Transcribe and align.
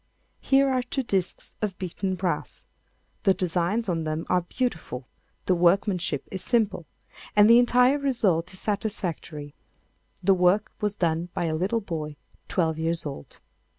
Here 0.39 0.67
are 0.67 0.81
two 0.81 1.03
disks 1.03 1.53
of 1.61 1.77
beaten 1.77 2.15
brass: 2.15 2.65
the 3.21 3.35
designs 3.35 3.87
on 3.87 4.03
them 4.03 4.25
are 4.29 4.41
beautiful, 4.41 5.07
the 5.45 5.53
workmanship 5.53 6.27
is 6.31 6.43
simple, 6.43 6.87
and 7.35 7.47
the 7.47 7.59
entire 7.59 7.99
result 7.99 8.51
is 8.51 8.59
satisfactory. 8.59 9.53
The 10.23 10.33
work 10.33 10.71
was 10.81 10.95
done 10.95 11.29
by 11.35 11.45
a 11.45 11.55
little 11.55 11.81
boy 11.81 12.15
twelve 12.47 12.79
years 12.79 13.05
old. 13.05 13.41